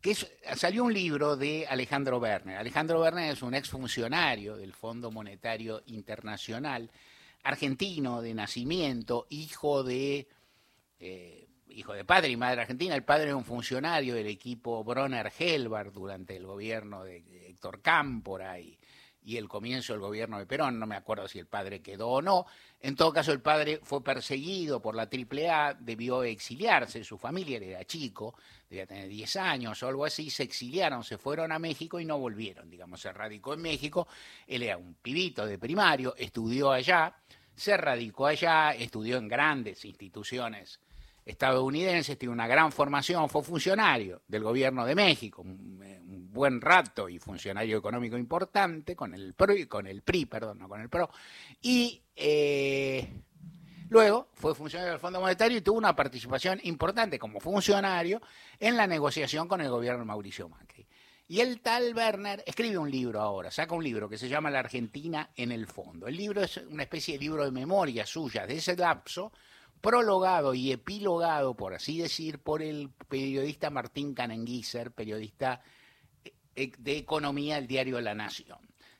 Que 0.00 0.14
salió 0.54 0.84
un 0.84 0.92
libro 0.92 1.36
de 1.36 1.66
Alejandro 1.66 2.18
Werner. 2.18 2.58
Alejandro 2.58 3.00
Werner 3.00 3.32
es 3.32 3.42
un 3.42 3.54
exfuncionario 3.54 4.56
del 4.56 4.72
Fondo 4.72 5.10
Monetario 5.10 5.82
Internacional, 5.86 6.90
argentino 7.42 8.20
de 8.20 8.34
nacimiento, 8.34 9.26
hijo 9.30 9.82
de... 9.82 10.28
Eh, 11.00 11.45
hijo 11.76 11.92
de 11.92 12.04
padre 12.04 12.30
y 12.30 12.36
madre 12.36 12.62
argentina, 12.62 12.94
el 12.94 13.04
padre 13.04 13.28
es 13.28 13.34
un 13.34 13.44
funcionario 13.44 14.14
del 14.14 14.26
equipo 14.26 14.82
Bronner 14.82 15.30
Helbart 15.38 15.92
durante 15.92 16.34
el 16.34 16.46
gobierno 16.46 17.04
de 17.04 17.18
Héctor 17.50 17.82
Cámpora 17.82 18.58
y, 18.58 18.78
y 19.22 19.36
el 19.36 19.46
comienzo 19.46 19.92
del 19.92 20.00
gobierno 20.00 20.38
de 20.38 20.46
Perón, 20.46 20.78
no 20.78 20.86
me 20.86 20.96
acuerdo 20.96 21.28
si 21.28 21.38
el 21.38 21.46
padre 21.46 21.82
quedó 21.82 22.08
o 22.08 22.22
no. 22.22 22.46
En 22.80 22.96
todo 22.96 23.12
caso, 23.12 23.30
el 23.30 23.42
padre 23.42 23.80
fue 23.82 24.02
perseguido 24.02 24.80
por 24.80 24.94
la 24.94 25.02
AAA, 25.02 25.74
debió 25.74 26.22
exiliarse, 26.22 27.04
su 27.04 27.18
familia 27.18 27.58
era 27.58 27.84
chico, 27.84 28.36
debía 28.70 28.86
tener 28.86 29.08
10 29.08 29.36
años 29.36 29.82
o 29.82 29.88
algo 29.88 30.06
así, 30.06 30.30
se 30.30 30.44
exiliaron, 30.44 31.04
se 31.04 31.18
fueron 31.18 31.52
a 31.52 31.58
México 31.58 32.00
y 32.00 32.06
no 32.06 32.18
volvieron, 32.18 32.70
digamos, 32.70 33.02
se 33.02 33.12
radicó 33.12 33.52
en 33.52 33.60
México, 33.60 34.08
él 34.46 34.62
era 34.62 34.78
un 34.78 34.94
pibito 34.94 35.44
de 35.44 35.58
primario, 35.58 36.14
estudió 36.16 36.70
allá, 36.70 37.14
se 37.54 37.76
radicó 37.76 38.26
allá, 38.28 38.72
estudió 38.72 39.18
en 39.18 39.28
grandes 39.28 39.84
instituciones 39.84 40.80
estadounidenses, 41.26 42.16
tiene 42.16 42.32
una 42.32 42.46
gran 42.46 42.70
formación, 42.70 43.28
fue 43.28 43.42
funcionario 43.42 44.22
del 44.28 44.44
gobierno 44.44 44.86
de 44.86 44.94
México, 44.94 45.42
un, 45.42 45.76
buen 46.32 46.60
rato 46.60 47.08
y 47.08 47.18
funcionario 47.18 47.78
económico 47.78 48.18
importante 48.18 48.94
con 48.94 49.14
el 49.14 49.32
PRI, 49.32 49.66
con 49.66 49.86
el 49.86 50.02
PRI, 50.02 50.26
perdón, 50.26 50.58
no 50.58 50.68
con 50.68 50.82
el 50.82 50.90
PRO, 50.90 51.08
y 51.62 52.02
eh, 52.14 53.08
luego 53.88 54.28
fue 54.34 54.54
funcionario 54.54 54.92
del 54.92 55.00
Fondo 55.00 55.18
Monetario 55.18 55.56
y 55.56 55.62
tuvo 55.62 55.78
una 55.78 55.96
participación 55.96 56.60
importante 56.64 57.18
como 57.18 57.40
funcionario 57.40 58.20
en 58.60 58.76
la 58.76 58.86
negociación 58.86 59.48
con 59.48 59.62
el 59.62 59.70
gobierno 59.70 60.00
de 60.00 60.04
Mauricio 60.04 60.46
Macri. 60.50 60.86
Y 61.28 61.40
el 61.40 61.60
tal 61.60 61.94
Werner 61.94 62.44
escribe 62.46 62.76
un 62.78 62.90
libro 62.90 63.20
ahora, 63.20 63.50
saca 63.50 63.74
un 63.74 63.82
libro 63.82 64.08
que 64.08 64.18
se 64.18 64.28
llama 64.28 64.50
La 64.50 64.60
Argentina 64.60 65.30
en 65.34 65.50
el 65.50 65.66
fondo. 65.66 66.06
El 66.06 66.16
libro 66.16 66.42
es 66.42 66.58
una 66.58 66.84
especie 66.84 67.14
de 67.14 67.20
libro 67.20 67.44
de 67.44 67.50
memoria 67.50 68.06
suya 68.06 68.46
de 68.46 68.56
ese 68.56 68.76
lapso, 68.76 69.32
prologado 69.80 70.54
y 70.54 70.72
epilogado, 70.72 71.54
por 71.54 71.74
así 71.74 71.98
decir, 71.98 72.38
por 72.38 72.62
el 72.62 72.90
periodista 73.08 73.70
Martín 73.70 74.14
Canenguiser, 74.14 74.90
periodista 74.92 75.62
eh, 76.54 76.72
de 76.78 76.96
economía 76.96 77.56
del 77.56 77.66
diario 77.66 78.00
La 78.00 78.14
Nación. 78.14 78.58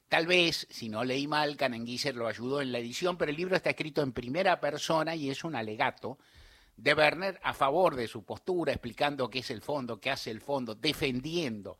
Tal 0.08 0.26
vez, 0.26 0.68
si 0.70 0.88
no 0.88 1.02
leí 1.02 1.26
mal, 1.26 1.56
Canenguiser 1.56 2.14
lo 2.14 2.28
ayudó 2.28 2.60
en 2.60 2.70
la 2.70 2.78
edición, 2.78 3.16
pero 3.16 3.30
el 3.30 3.36
libro 3.36 3.56
está 3.56 3.70
escrito 3.70 4.02
en 4.02 4.12
primera 4.12 4.60
persona 4.60 5.16
y 5.16 5.30
es 5.30 5.42
un 5.42 5.56
alegato 5.56 6.18
de 6.76 6.94
Werner 6.94 7.40
a 7.42 7.54
favor 7.54 7.96
de 7.96 8.06
su 8.06 8.24
postura, 8.24 8.72
explicando 8.72 9.28
qué 9.28 9.40
es 9.40 9.50
el 9.50 9.62
fondo, 9.62 9.98
qué 9.98 10.10
hace 10.10 10.30
el 10.30 10.40
fondo, 10.40 10.74
defendiendo 10.74 11.78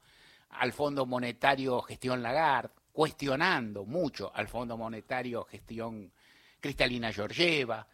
al 0.51 0.73
Fondo 0.73 1.07
Monetario 1.07 1.81
Gestión 1.83 2.23
Lagarde, 2.23 2.73
cuestionando 2.93 3.85
mucho 3.85 4.33
al 4.35 4.49
Fondo 4.49 4.77
Monetario 4.77 5.45
Gestión 5.45 6.13
Cristalina 6.61 7.13
Georgieva, 7.13 7.87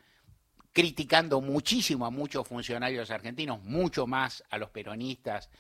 criticando 0.73 1.41
muchísimo 1.41 2.07
a 2.07 2.11
muchos 2.11 2.47
funcionarios 2.47 3.11
argentinos, 3.11 3.62
mucho 3.62 4.07
más 4.07 4.43
a 4.50 4.59
los 4.59 4.71
peronistas 4.71 5.50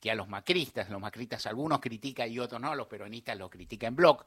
que 0.00 0.10
a 0.10 0.14
los 0.14 0.28
macristas. 0.28 0.88
Los 0.90 1.00
macristas 1.00 1.46
algunos 1.46 1.80
critican 1.80 2.30
y 2.30 2.38
otros 2.38 2.60
no, 2.60 2.74
los 2.74 2.86
peronistas 2.88 3.38
los 3.38 3.50
critican 3.50 3.88
en 3.88 3.96
bloc, 3.96 4.24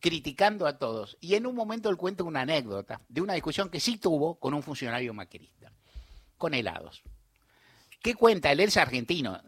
criticando 0.00 0.66
a 0.66 0.78
todos. 0.78 1.16
Y 1.20 1.34
en 1.34 1.46
un 1.46 1.54
momento 1.54 1.88
él 1.88 1.96
cuenta 1.96 2.24
una 2.24 2.42
anécdota 2.42 3.00
de 3.08 3.20
una 3.20 3.34
discusión 3.34 3.70
que 3.70 3.80
sí 3.80 3.96
tuvo 3.96 4.34
con 4.38 4.52
un 4.52 4.62
funcionario 4.62 5.14
macrista, 5.14 5.72
con 6.36 6.54
helados. 6.54 7.02
¿Qué 8.02 8.14
cuenta? 8.14 8.52
Él 8.52 8.60
es 8.60 8.76
argentino, 8.76 9.40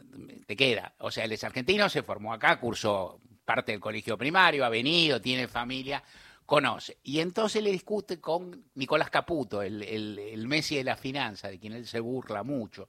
te 0.47 0.57
queda. 0.57 0.95
O 0.99 1.11
sea, 1.11 1.25
él 1.25 1.33
es 1.33 1.45
argentino, 1.45 1.91
se 1.91 2.03
formó 2.03 2.33
acá, 2.33 2.59
cursó 2.59 3.21
parte 3.45 3.73
del 3.73 3.81
colegio 3.81 4.17
primario, 4.17 4.65
ha 4.65 4.71
venido, 4.71 5.21
tiene 5.21 5.47
familia, 5.47 6.03
conoce. 6.47 6.99
Y 7.03 7.21
entonces 7.21 7.62
le 7.62 7.73
discute 7.73 8.21
con 8.21 8.65
Nicolás 8.75 9.11
Caputo, 9.11 9.62
el, 9.62 9.83
el, 9.83 10.49
Messi 10.49 10.76
de 10.76 10.85
la 10.85 10.97
finanza, 10.97 11.49
de 11.49 11.59
quien 11.59 11.73
él 11.73 11.87
se 11.87 12.00
burla 12.00 12.43
mucho. 12.43 12.88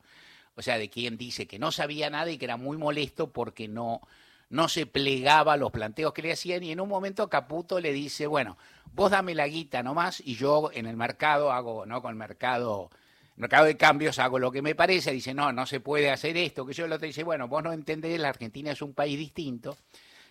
O 0.56 0.62
sea, 0.62 0.78
de 0.78 0.90
quien 0.90 1.18
dice 1.18 1.48
que 1.48 1.60
no 1.60 1.72
sabía 1.72 2.10
nada 2.10 2.32
y 2.32 2.38
que 2.38 2.46
era 2.46 2.58
muy 2.58 2.78
molesto 2.78 3.32
porque 3.32 3.68
no, 3.68 4.02
no 4.50 4.70
se 4.70 4.86
plegaba 4.86 5.54
a 5.54 5.58
los 5.58 5.72
planteos 5.72 6.14
que 6.14 6.22
le 6.22 6.32
hacían. 6.32 6.64
Y 6.64 6.72
en 6.72 6.80
un 6.80 6.90
momento 6.90 7.30
Caputo 7.30 7.80
le 7.80 7.92
dice, 7.92 8.28
bueno, 8.28 8.58
vos 8.94 9.12
dame 9.12 9.36
la 9.36 9.48
guita 9.48 9.84
nomás 9.84 10.22
y 10.24 10.36
yo 10.36 10.72
en 10.74 10.86
el 10.86 10.96
mercado 10.96 11.52
hago, 11.52 11.86
¿no? 11.86 12.02
Con 12.02 12.12
el 12.12 12.18
mercado 12.18 12.90
mercado 13.38 13.66
de 13.66 13.78
cambios 13.78 14.18
hago 14.18 14.40
lo 14.40 14.52
que 14.52 14.64
me 14.64 14.74
parece, 14.74 15.12
dice, 15.12 15.34
no, 15.34 15.54
no 15.54 15.68
se 15.68 15.80
puede 15.80 16.10
hacer 16.10 16.36
esto, 16.38 16.66
que 16.66 16.74
yo 16.74 16.86
el 16.86 16.92
otro 16.92 17.06
dice, 17.06 17.24
bueno, 17.24 17.48
vos 17.48 17.64
no 17.64 17.72
entendés, 17.72 18.20
la 18.20 18.30
Argentina 18.30 18.72
es 18.72 18.82
un 18.82 18.94
país 18.94 19.18
distinto. 19.18 19.78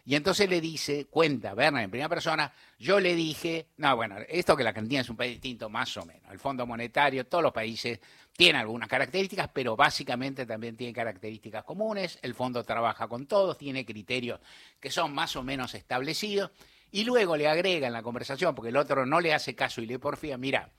Y 0.09 0.15
entonces 0.15 0.49
le 0.49 0.61
dice, 0.61 1.07
cuenta, 1.07 1.53
Berna, 1.53 1.83
en 1.83 1.91
primera 1.91 2.09
persona, 2.09 2.53
yo 2.79 3.01
le 3.01 3.17
dije, 3.17 3.71
no, 3.79 3.97
bueno, 3.97 4.17
esto 4.29 4.57
que 4.57 4.63
la 4.63 4.71
Argentina 4.71 5.01
es 5.01 5.11
un 5.11 5.17
país 5.17 5.33
distinto, 5.33 5.69
más 5.69 5.97
o 5.97 6.07
menos. 6.07 6.31
El 6.31 6.39
Fondo 6.39 6.65
Monetario, 6.65 7.27
todos 7.27 7.43
los 7.43 7.53
países 7.53 7.99
tienen 8.37 8.61
algunas 8.61 8.89
características, 8.89 9.51
pero 9.53 9.75
básicamente 9.75 10.47
también 10.47 10.77
tienen 10.77 10.95
características 10.95 11.65
comunes. 11.65 12.21
El 12.23 12.35
fondo 12.35 12.63
trabaja 12.63 13.09
con 13.09 13.27
todos, 13.27 13.59
tiene 13.59 13.85
criterios 13.85 14.39
que 14.79 14.93
son 14.93 15.13
más 15.13 15.35
o 15.35 15.43
menos 15.43 15.75
establecidos. 15.75 16.53
Y 16.93 17.03
luego 17.03 17.37
le 17.37 17.49
agrega 17.49 17.89
en 17.89 17.93
la 17.93 18.03
conversación, 18.05 18.55
porque 18.55 18.69
el 18.69 18.77
otro 18.77 19.07
no 19.07 19.21
le 19.21 19.35
hace 19.35 19.57
caso 19.57 19.81
y 19.81 19.87
le 19.87 19.99
porfía, 19.99 20.39
mira, 20.39 20.71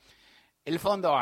el 0.63 0.79
fondo 0.79 1.19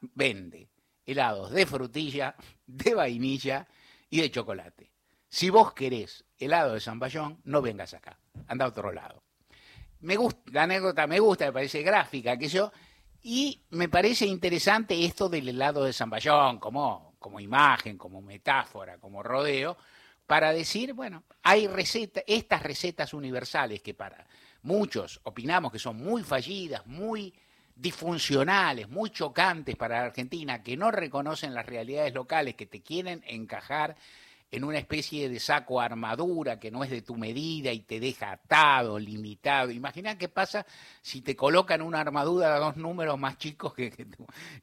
vende 0.00 0.68
helados 1.04 1.50
de 1.50 1.66
frutilla, 1.66 2.36
de 2.64 2.94
vainilla 2.94 3.66
y 4.10 4.20
de 4.20 4.30
chocolate. 4.30 4.92
Si 5.28 5.50
vos 5.50 5.74
querés 5.74 6.24
helado 6.38 6.74
de 6.74 6.80
zamballón, 6.80 7.40
no 7.44 7.60
vengas 7.60 7.94
acá, 7.94 8.18
anda 8.46 8.64
a 8.64 8.68
otro 8.68 8.92
lado. 8.92 9.22
Me 10.00 10.16
gusta, 10.16 10.40
la 10.52 10.62
anécdota 10.62 11.06
me 11.06 11.18
gusta, 11.20 11.46
me 11.46 11.52
parece 11.52 11.82
gráfica, 11.82 12.36
que 12.38 12.48
yo, 12.48 12.72
y 13.22 13.62
me 13.70 13.88
parece 13.88 14.26
interesante 14.26 15.04
esto 15.04 15.28
del 15.28 15.48
helado 15.48 15.84
de 15.84 15.92
zamballón 15.92 16.58
como, 16.58 17.16
como 17.18 17.40
imagen, 17.40 17.98
como 17.98 18.22
metáfora, 18.22 18.98
como 18.98 19.22
rodeo, 19.22 19.76
para 20.26 20.52
decir, 20.52 20.94
bueno, 20.94 21.24
hay 21.42 21.66
recetas, 21.66 22.22
estas 22.26 22.62
recetas 22.62 23.12
universales 23.12 23.82
que 23.82 23.94
para 23.94 24.26
muchos 24.62 25.20
opinamos 25.24 25.72
que 25.72 25.78
son 25.78 25.96
muy 25.96 26.22
fallidas, 26.22 26.86
muy 26.86 27.34
disfuncionales, 27.74 28.88
muy 28.88 29.10
chocantes 29.10 29.76
para 29.76 30.00
la 30.00 30.06
Argentina, 30.06 30.62
que 30.62 30.76
no 30.76 30.90
reconocen 30.90 31.54
las 31.54 31.66
realidades 31.66 32.14
locales, 32.14 32.54
que 32.54 32.66
te 32.66 32.82
quieren 32.82 33.22
encajar 33.26 33.96
en 34.50 34.64
una 34.64 34.78
especie 34.78 35.28
de 35.28 35.40
saco 35.40 35.80
armadura 35.80 36.58
que 36.58 36.70
no 36.70 36.82
es 36.82 36.90
de 36.90 37.02
tu 37.02 37.16
medida 37.16 37.70
y 37.70 37.80
te 37.80 38.00
deja 38.00 38.32
atado, 38.32 38.98
limitado. 38.98 39.70
Imagina 39.70 40.16
qué 40.16 40.28
pasa 40.28 40.64
si 41.02 41.20
te 41.20 41.36
colocan 41.36 41.82
una 41.82 42.00
armadura 42.00 42.54
de 42.54 42.60
dos 42.60 42.76
números 42.76 43.18
más 43.18 43.36
chicos 43.36 43.74
que, 43.74 43.90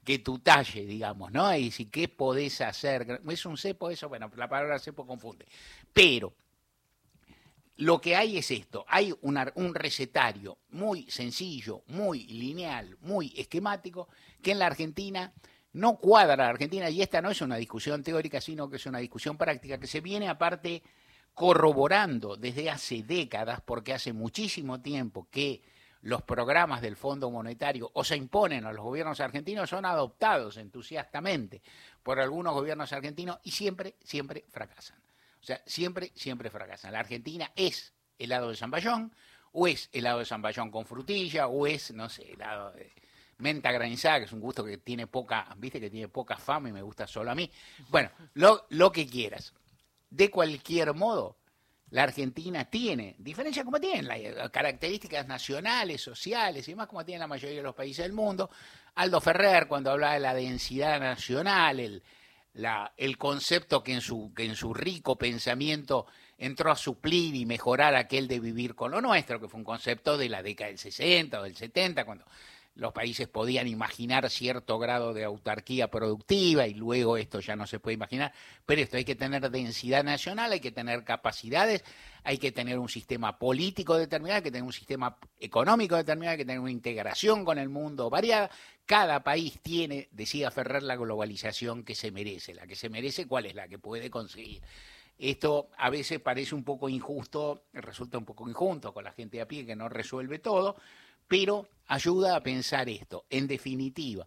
que, 0.04 0.18
tu, 0.18 0.38
talle, 0.40 0.84
digamos, 0.84 1.30
¿no? 1.30 1.54
Y 1.56 1.70
si 1.70 1.86
qué 1.86 2.08
podés 2.08 2.60
hacer. 2.60 3.20
¿Es 3.28 3.46
un 3.46 3.56
cepo 3.56 3.90
eso? 3.90 4.08
Bueno, 4.08 4.30
la 4.36 4.48
palabra 4.48 4.78
cepo 4.78 5.06
confunde. 5.06 5.46
Pero 5.92 6.34
lo 7.76 8.00
que 8.00 8.16
hay 8.16 8.38
es 8.38 8.50
esto, 8.50 8.84
hay 8.88 9.14
un 9.22 9.74
recetario 9.74 10.58
muy 10.70 11.08
sencillo, 11.10 11.82
muy 11.88 12.26
lineal, 12.26 12.96
muy 13.02 13.32
esquemático, 13.36 14.08
que 14.42 14.52
en 14.52 14.58
la 14.58 14.66
Argentina 14.66 15.32
no 15.76 15.98
cuadra 15.98 16.36
la 16.36 16.48
Argentina, 16.48 16.88
y 16.88 17.02
esta 17.02 17.20
no 17.20 17.30
es 17.30 17.42
una 17.42 17.56
discusión 17.56 18.02
teórica, 18.02 18.40
sino 18.40 18.68
que 18.70 18.76
es 18.76 18.86
una 18.86 18.98
discusión 18.98 19.36
práctica, 19.36 19.78
que 19.78 19.86
se 19.86 20.00
viene 20.00 20.26
aparte 20.26 20.82
corroborando 21.34 22.34
desde 22.34 22.70
hace 22.70 23.02
décadas, 23.02 23.60
porque 23.60 23.92
hace 23.92 24.14
muchísimo 24.14 24.80
tiempo 24.80 25.28
que 25.30 25.62
los 26.00 26.22
programas 26.22 26.80
del 26.80 26.96
Fondo 26.96 27.30
Monetario 27.30 27.90
o 27.92 28.04
se 28.04 28.16
imponen 28.16 28.64
a 28.64 28.72
los 28.72 28.82
gobiernos 28.82 29.20
argentinos, 29.20 29.68
son 29.68 29.84
adoptados 29.84 30.56
entusiastamente 30.56 31.60
por 32.02 32.20
algunos 32.20 32.54
gobiernos 32.54 32.94
argentinos 32.94 33.38
y 33.42 33.50
siempre, 33.50 33.96
siempre 34.02 34.46
fracasan. 34.48 34.96
O 35.42 35.44
sea, 35.44 35.60
siempre, 35.66 36.10
siempre 36.14 36.48
fracasan. 36.48 36.92
La 36.92 37.00
Argentina 37.00 37.52
es 37.54 37.92
helado 38.18 38.48
de 38.48 38.56
zamballón, 38.56 39.14
o 39.52 39.68
es 39.68 39.90
helado 39.92 40.20
de 40.20 40.24
zamballón 40.24 40.70
con 40.70 40.86
frutilla, 40.86 41.48
o 41.48 41.66
es, 41.66 41.92
no 41.92 42.08
sé, 42.08 42.32
helado 42.32 42.72
de 42.72 42.94
menta 43.38 43.70
granizada, 43.72 44.18
que 44.18 44.24
es 44.24 44.32
un 44.32 44.40
gusto 44.40 44.64
que 44.64 44.78
tiene 44.78 45.06
poca, 45.06 45.46
viste 45.56 45.80
que 45.80 45.90
tiene 45.90 46.08
poca 46.08 46.36
fama 46.36 46.68
y 46.68 46.72
me 46.72 46.82
gusta 46.82 47.06
solo 47.06 47.30
a 47.30 47.34
mí. 47.34 47.50
Bueno, 47.88 48.10
lo, 48.34 48.92
que 48.92 49.06
quieras. 49.06 49.52
De 50.10 50.30
cualquier 50.30 50.94
modo, 50.94 51.36
la 51.90 52.04
Argentina 52.04 52.64
tiene, 52.64 53.16
diferencia 53.18 53.64
como 53.64 53.80
tienen, 53.80 54.08
las 54.08 54.50
características 54.50 55.26
nacionales, 55.26 56.00
sociales 56.00 56.66
y 56.68 56.72
demás 56.72 56.88
como 56.88 57.04
tienen 57.04 57.20
la 57.20 57.26
mayoría 57.26 57.58
de 57.58 57.62
los 57.62 57.74
países 57.74 58.04
del 58.04 58.12
mundo. 58.12 58.50
Aldo 58.94 59.20
Ferrer, 59.20 59.68
cuando 59.68 59.90
hablaba 59.90 60.14
de 60.14 60.20
la 60.20 60.34
densidad 60.34 60.98
nacional, 60.98 61.80
el, 61.80 62.02
el 62.96 63.18
concepto 63.18 63.82
que 63.82 63.92
en, 63.92 64.00
su, 64.00 64.32
que 64.34 64.44
en 64.44 64.56
su 64.56 64.72
rico 64.72 65.16
pensamiento 65.16 66.06
entró 66.38 66.70
a 66.70 66.76
suplir 66.76 67.34
y 67.34 67.46
mejorar 67.46 67.94
aquel 67.94 68.28
de 68.28 68.40
vivir 68.40 68.74
con 68.74 68.90
lo 68.90 69.00
nuestro, 69.00 69.40
que 69.40 69.48
fue 69.48 69.58
un 69.58 69.64
concepto 69.64 70.16
de 70.16 70.28
la 70.28 70.42
década 70.42 70.68
del 70.68 70.78
60 70.78 71.40
o 71.40 71.44
del 71.44 71.56
70, 71.56 72.04
cuando 72.04 72.24
los 72.76 72.92
países 72.92 73.26
podían 73.26 73.66
imaginar 73.66 74.28
cierto 74.30 74.78
grado 74.78 75.14
de 75.14 75.24
autarquía 75.24 75.90
productiva 75.90 76.66
y 76.66 76.74
luego 76.74 77.16
esto 77.16 77.40
ya 77.40 77.56
no 77.56 77.66
se 77.66 77.80
puede 77.80 77.94
imaginar, 77.94 78.32
pero 78.66 78.82
esto 78.82 78.98
hay 78.98 79.04
que 79.04 79.14
tener 79.14 79.50
densidad 79.50 80.04
nacional, 80.04 80.52
hay 80.52 80.60
que 80.60 80.72
tener 80.72 81.02
capacidades, 81.02 81.82
hay 82.22 82.36
que 82.36 82.52
tener 82.52 82.78
un 82.78 82.88
sistema 82.88 83.38
político 83.38 83.96
determinado, 83.96 84.36
hay 84.36 84.42
que 84.42 84.50
tener 84.50 84.66
un 84.66 84.74
sistema 84.74 85.16
económico 85.40 85.96
determinado, 85.96 86.32
hay 86.32 86.38
que 86.38 86.44
tener 86.44 86.60
una 86.60 86.70
integración 86.70 87.44
con 87.44 87.58
el 87.58 87.70
mundo 87.70 88.10
variada. 88.10 88.50
Cada 88.84 89.24
país 89.24 89.58
tiene, 89.62 90.08
decía 90.12 90.50
Ferrer, 90.50 90.82
la 90.82 90.96
globalización 90.96 91.82
que 91.82 91.94
se 91.94 92.10
merece. 92.10 92.54
La 92.54 92.66
que 92.66 92.76
se 92.76 92.90
merece, 92.90 93.26
¿cuál 93.26 93.46
es 93.46 93.54
la 93.54 93.68
que 93.68 93.78
puede 93.78 94.10
conseguir? 94.10 94.62
Esto 95.18 95.70
a 95.78 95.88
veces 95.88 96.20
parece 96.20 96.54
un 96.54 96.62
poco 96.62 96.88
injusto, 96.88 97.64
resulta 97.72 98.18
un 98.18 98.26
poco 98.26 98.48
injusto 98.48 98.92
con 98.92 99.04
la 99.04 99.12
gente 99.12 99.40
a 99.40 99.48
pie 99.48 99.64
que 99.64 99.74
no 99.74 99.88
resuelve 99.88 100.38
todo, 100.40 100.76
pero 101.26 101.68
ayuda 101.86 102.36
a 102.36 102.42
pensar 102.42 102.88
esto. 102.88 103.26
En 103.30 103.46
definitiva, 103.46 104.26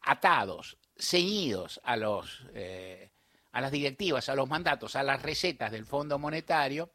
atados, 0.00 0.78
ceñidos 0.96 1.80
a, 1.84 1.96
los, 1.96 2.44
eh, 2.54 3.10
a 3.52 3.60
las 3.60 3.72
directivas, 3.72 4.28
a 4.28 4.34
los 4.34 4.48
mandatos, 4.48 4.96
a 4.96 5.02
las 5.02 5.22
recetas 5.22 5.72
del 5.72 5.86
Fondo 5.86 6.18
Monetario, 6.18 6.90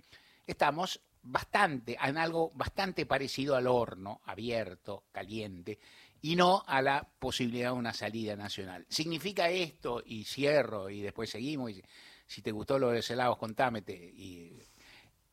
estamos 0.45 1.01
bastante, 1.21 1.97
en 2.01 2.17
algo 2.17 2.51
bastante 2.55 3.05
parecido 3.05 3.55
al 3.55 3.67
horno, 3.67 4.21
abierto, 4.25 5.05
caliente, 5.11 5.79
y 6.21 6.35
no 6.35 6.63
a 6.67 6.81
la 6.81 7.07
posibilidad 7.19 7.71
de 7.71 7.77
una 7.77 7.93
salida 7.93 8.35
nacional. 8.35 8.85
¿Significa 8.89 9.49
esto, 9.49 10.03
y 10.05 10.23
cierro, 10.23 10.89
y 10.89 11.01
después 11.01 11.29
seguimos, 11.29 11.71
y 11.71 11.83
si 12.25 12.41
te 12.41 12.51
gustó 12.51 12.79
lo 12.79 12.91
de 12.91 13.03
helados, 13.07 13.37
contámete, 13.37 13.93
y 13.93 14.57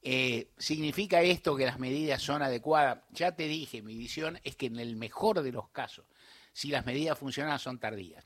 eh, 0.02 0.50
¿Significa 0.56 1.22
esto 1.22 1.56
que 1.56 1.66
las 1.66 1.78
medidas 1.78 2.22
son 2.22 2.42
adecuadas? 2.42 3.00
Ya 3.10 3.32
te 3.32 3.48
dije, 3.48 3.82
mi 3.82 3.96
visión 3.96 4.38
es 4.44 4.56
que 4.56 4.66
en 4.66 4.78
el 4.78 4.96
mejor 4.96 5.42
de 5.42 5.52
los 5.52 5.68
casos, 5.70 6.06
si 6.52 6.68
las 6.68 6.86
medidas 6.86 7.18
funcionan, 7.18 7.58
son 7.58 7.78
tardías. 7.78 8.24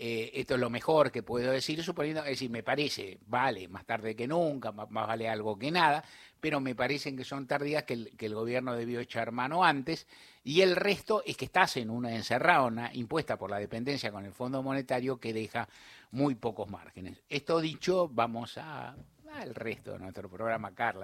Eh, 0.00 0.30
esto 0.34 0.54
es 0.54 0.60
lo 0.60 0.70
mejor 0.70 1.10
que 1.10 1.24
puedo 1.24 1.50
decir, 1.50 1.82
suponiendo, 1.82 2.22
es 2.22 2.30
decir, 2.30 2.50
me 2.50 2.62
parece, 2.62 3.18
vale, 3.26 3.66
más 3.66 3.84
tarde 3.84 4.14
que 4.14 4.28
nunca, 4.28 4.70
más, 4.70 4.88
vale 4.88 5.28
algo 5.28 5.58
que 5.58 5.72
nada, 5.72 6.04
pero 6.40 6.60
me 6.60 6.76
parecen 6.76 7.16
que 7.16 7.24
son 7.24 7.48
tardías 7.48 7.82
que 7.82 7.94
el, 7.94 8.16
que 8.16 8.26
el 8.26 8.34
gobierno 8.36 8.76
debió 8.76 9.00
echar 9.00 9.32
mano 9.32 9.64
antes, 9.64 10.06
y 10.44 10.60
el 10.60 10.76
resto 10.76 11.24
es 11.26 11.36
que 11.36 11.46
estás 11.46 11.76
en 11.78 11.90
una 11.90 12.14
encerrada, 12.14 12.62
una 12.62 12.94
impuesta 12.94 13.36
por 13.36 13.50
la 13.50 13.58
dependencia 13.58 14.12
con 14.12 14.24
el 14.24 14.32
Fondo 14.32 14.62
Monetario 14.62 15.18
que 15.18 15.32
deja 15.32 15.68
muy 16.12 16.36
pocos 16.36 16.70
márgenes. 16.70 17.20
Esto 17.28 17.60
dicho, 17.60 18.08
vamos 18.08 18.56
a 18.56 18.94
al 19.34 19.54
resto 19.54 19.92
de 19.92 19.98
nuestro 19.98 20.28
programa, 20.28 20.74
Carla. 20.74 20.96